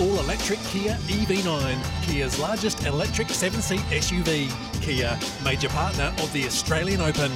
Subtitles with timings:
[0.00, 4.50] all-electric Kia EV9, Kia's largest electric seven-seat SUV.
[4.80, 7.30] Kia, major partner of the Australian Open.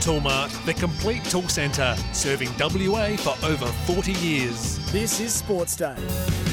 [0.00, 4.78] Toolmart, the complete tool centre, serving WA for over 40 years.
[4.92, 6.47] This is Sports Day.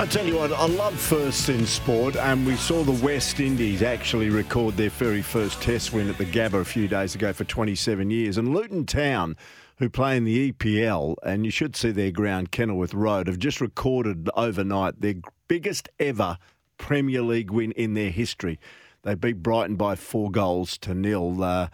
[0.00, 3.82] I tell you what, I love firsts in sport, and we saw the West Indies
[3.82, 7.44] actually record their very first Test win at the Gabba a few days ago for
[7.44, 8.38] 27 years.
[8.38, 9.36] And Luton Town,
[9.76, 13.60] who play in the EPL, and you should see their ground, Kenilworth Road, have just
[13.60, 15.16] recorded overnight their
[15.48, 16.38] biggest ever
[16.78, 18.58] Premier League win in their history.
[19.02, 21.44] They beat Brighton by four goals to nil.
[21.44, 21.68] Uh,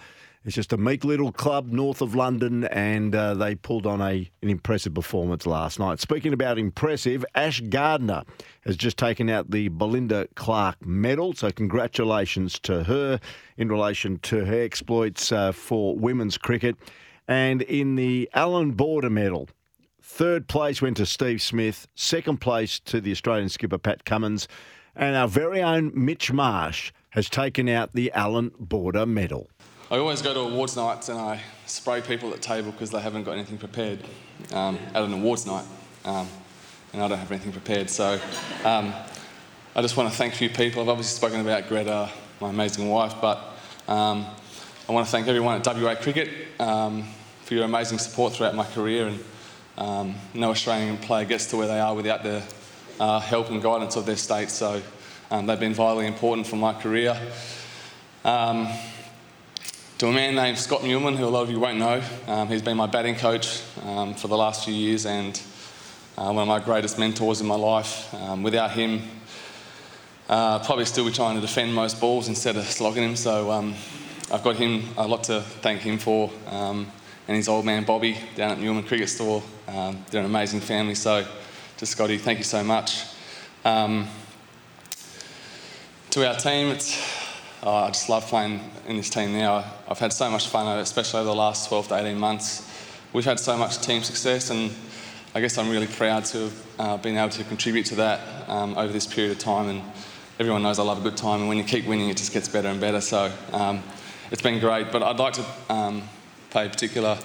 [0.46, 4.30] it's just a meek little club north of London, and uh, they pulled on a
[4.42, 5.98] an impressive performance last night.
[5.98, 8.22] Speaking about impressive, Ash Gardner
[8.64, 13.19] has just taken out the Belinda Clark Medal, so congratulations to her
[13.56, 16.77] in relation to her exploits uh, for women's cricket.
[17.27, 19.48] And in the Allan Border Medal,
[20.00, 24.47] third place went to Steve Smith, second place to the Australian skipper Pat Cummins,
[24.94, 29.48] and our very own Mitch Marsh has taken out the Allan Border Medal.
[29.89, 33.01] I always go to awards nights and I spray people at the table because they
[33.01, 34.01] haven't got anything prepared
[34.53, 35.65] um, at an awards night.
[36.05, 36.27] Um,
[36.92, 37.89] and I don't have anything prepared.
[37.89, 38.19] So
[38.64, 38.92] um,
[39.77, 40.83] I just want to thank a few people.
[40.83, 43.39] I've obviously spoken about Greta, my amazing wife, but
[43.87, 44.27] um,
[44.89, 47.05] I want to thank everyone at WA Cricket um,
[47.45, 49.07] for your amazing support throughout my career.
[49.07, 49.20] And
[49.79, 52.42] um, no Australian player gets to where they are without the
[52.98, 54.51] uh, help and guidance of their state.
[54.51, 54.83] So
[55.31, 57.17] they've been vitally important for my career.
[59.98, 62.02] To a man named Scott Meuleman, who a lot of you won't know.
[62.27, 65.41] Um, he's been my batting coach um, for the last few years and
[66.19, 68.12] uh, one of my greatest mentors in my life.
[68.12, 69.00] Um, without him,
[70.28, 73.17] uh, probably still be trying to defend most balls instead of slogging him.
[73.17, 73.74] So um,
[74.30, 76.92] I've got him a lot to thank him for, um,
[77.27, 79.42] and his old man Bobby down at Meuleman Cricket Store.
[79.67, 80.94] Um, they're an amazing family.
[80.94, 81.27] So,
[81.78, 83.02] to Scotty, thank you so much.
[83.64, 84.06] to
[86.28, 87.15] our team, it's
[87.62, 89.64] oh, I just love playing in this team now.
[89.89, 92.70] I've had so much fun, especially over the last 12 to 18 months.
[93.12, 94.72] We've had so much team success, and
[95.34, 98.77] I guess I'm really proud to have uh, been able to contribute to that um,
[98.77, 99.68] over this period of time.
[99.68, 99.83] And
[100.39, 102.48] everyone knows I love a good time, and when you keep winning, it just gets
[102.48, 103.00] better and better.
[103.00, 103.83] So um,
[104.30, 104.92] it's been great.
[104.92, 106.02] But I'd like to um,
[106.50, 107.18] pay particular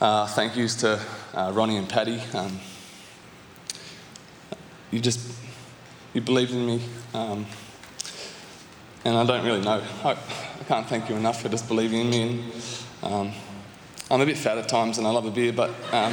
[0.00, 1.00] uh, thank yous to
[1.34, 2.20] uh, Ronnie and Paddy.
[2.32, 2.60] Um,
[4.92, 5.20] you just
[6.14, 6.80] you believed in me.
[9.04, 9.82] And I don't really know.
[10.04, 10.16] I, I,
[10.66, 12.22] can't thank you enough for just believing in me.
[13.02, 13.32] And, um,
[14.10, 15.70] I'm a bit fat at times and I love a beer, but.
[15.92, 16.12] Um,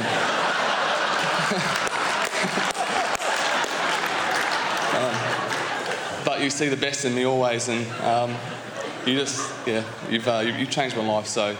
[4.96, 8.34] um, but you see the best in me always, and um,
[9.06, 11.26] you just, yeah, you've, uh, you've, changed my life.
[11.26, 11.56] So,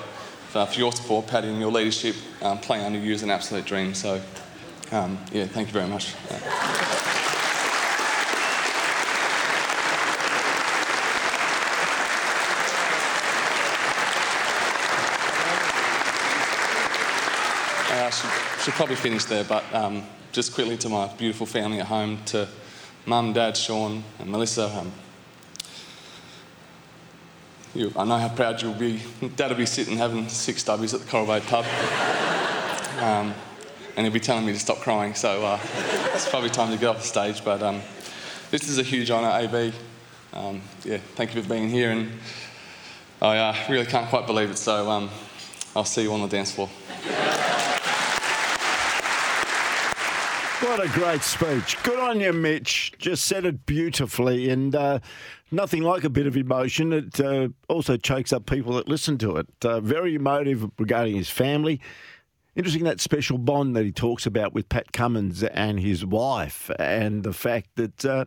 [0.55, 3.65] uh, for your support, Paddy, and your leadership, um, playing under you is an absolute
[3.65, 3.95] dream.
[3.95, 4.21] So,
[4.93, 6.15] um, yeah, thank you very much.
[18.11, 22.49] Should probably finish there, but um, just quickly to my beautiful family at home, to
[23.07, 24.69] mum, dad, Sean, and Melissa.
[24.69, 24.93] Um,
[27.75, 29.01] you, I know how proud you'll be.
[29.37, 31.65] Dad will be sitting having six stubbies at the Coral Bay pub.
[32.97, 33.35] Um,
[33.95, 35.61] and he'll be telling me to stop crying, so uh,
[36.15, 37.45] it's probably time to get off the stage.
[37.45, 37.83] But um,
[38.51, 39.75] this is a huge honour, AB.
[40.33, 42.11] Um, yeah, thank you for being here, and
[43.21, 45.11] I uh, really can't quite believe it, so um,
[45.75, 46.71] I'll see you on the dance floor.
[50.61, 51.77] What a great speech.
[51.83, 52.93] Good on you, Mitch.
[52.99, 55.01] Just said it beautifully and uh,
[55.51, 56.95] nothing like a bit of emotion.
[56.95, 59.49] It uh, also chokes up people that listen to it.
[59.63, 61.79] Uh, very emotive regarding his family.
[62.55, 67.23] Interesting that special bond that he talks about with Pat Cummins and his wife, and
[67.23, 68.25] the fact that uh,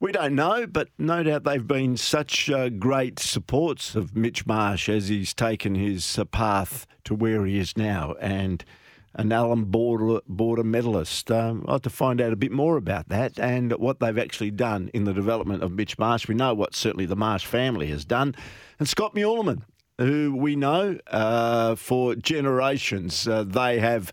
[0.00, 4.88] we don't know, but no doubt they've been such uh, great supports of Mitch Marsh
[4.88, 8.14] as he's taken his uh, path to where he is now.
[8.20, 8.64] And
[9.14, 11.30] an Allan Border, Border medalist.
[11.30, 14.52] Um, I'd like to find out a bit more about that and what they've actually
[14.52, 16.28] done in the development of Mitch Marsh.
[16.28, 18.34] We know what certainly the Marsh family has done.
[18.78, 19.62] And Scott Meuleman,
[19.98, 24.12] who we know uh, for generations, uh, they have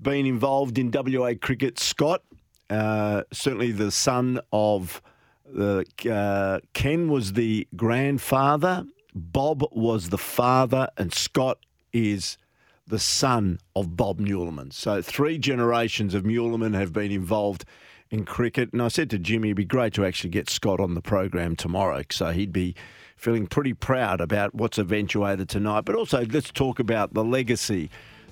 [0.00, 1.78] been involved in WA cricket.
[1.78, 2.22] Scott,
[2.70, 5.02] uh, certainly the son of
[5.44, 11.58] the, uh, Ken was the grandfather, Bob was the father, and Scott
[11.92, 12.38] is
[12.88, 14.72] the son of Bob Meuleman.
[14.72, 17.64] So three generations of Meuleman have been involved
[18.10, 18.72] in cricket.
[18.72, 21.54] And I said to Jimmy, it'd be great to actually get Scott on the program
[21.54, 22.02] tomorrow.
[22.10, 22.74] So he'd be
[23.16, 25.84] feeling pretty proud about what's eventuated tonight.
[25.84, 27.90] But also, let's talk about the legacy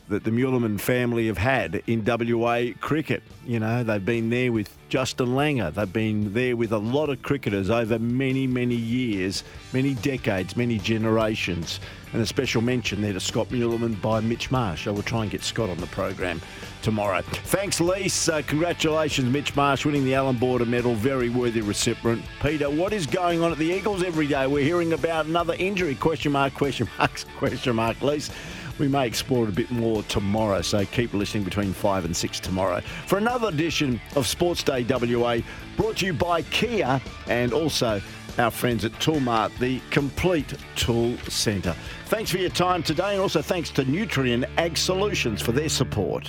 [0.08, 3.22] that the Meuleman family have had in WA cricket.
[3.44, 5.74] You know, they've been there with Justin Langer.
[5.74, 9.42] They've been there with a lot of cricketers over many, many years,
[9.72, 11.80] many decades, many generations.
[12.12, 14.86] And a special mention there to Scott Meuleman by Mitch Marsh.
[14.86, 16.40] I will try and get Scott on the program
[16.82, 17.20] tomorrow.
[17.22, 18.28] Thanks, Lise.
[18.28, 20.94] Uh, congratulations, Mitch Marsh, winning the Allan Border Medal.
[20.94, 22.22] Very worthy recipient.
[22.40, 24.46] Peter, what is going on at the Eagles every day?
[24.46, 25.96] We're hearing about another injury.
[25.96, 28.30] Question mark, question mark, question mark, Lise.
[28.78, 32.40] We may explore it a bit more tomorrow, so keep listening between 5 and 6
[32.40, 35.38] tomorrow for another edition of Sports Day WA,
[35.76, 38.02] brought to you by Kia and also
[38.38, 41.74] our friends at Toolmart, the complete tool centre.
[42.06, 46.24] Thanks for your time today, and also thanks to Nutrien Ag Solutions for their support.